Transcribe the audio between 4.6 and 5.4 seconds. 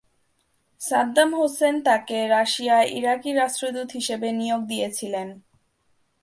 দিয়েছিলেন।